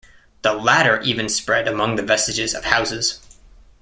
The 0.41 0.53
latter 0.53 0.99
even 1.01 1.29
spread 1.29 1.67
among 1.67 1.95
the 1.95 2.01
vestiges 2.01 2.55
of 2.55 2.65
houses. 2.65 3.19